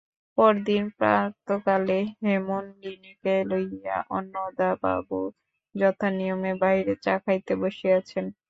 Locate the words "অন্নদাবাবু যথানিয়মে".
4.09-6.51